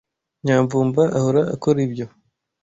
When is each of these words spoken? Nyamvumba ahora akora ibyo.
Nyamvumba 0.43 1.01
ahora 1.17 1.41
akora 1.55 1.79
ibyo. 1.87 2.05